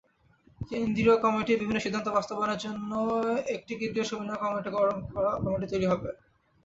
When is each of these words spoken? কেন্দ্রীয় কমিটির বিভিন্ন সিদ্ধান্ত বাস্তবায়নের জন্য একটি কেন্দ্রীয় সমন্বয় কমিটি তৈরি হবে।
কেন্দ্রীয় 0.61 1.15
কমিটির 1.23 1.61
বিভিন্ন 1.61 1.79
সিদ্ধান্ত 1.81 2.07
বাস্তবায়নের 2.11 2.61
জন্য 2.65 2.91
একটি 3.55 3.73
কেন্দ্রীয় 3.75 4.07
সমন্বয় 4.07 4.41
কমিটি 5.43 5.67
তৈরি 5.71 5.85
হবে। 5.85 6.09